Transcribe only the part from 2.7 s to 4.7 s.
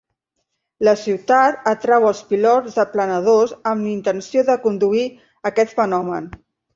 de planadors amb intenció de